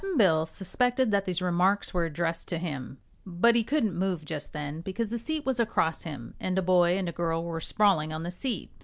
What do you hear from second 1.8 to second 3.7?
were addressed to him, but he